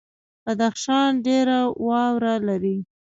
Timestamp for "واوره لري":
1.87-2.77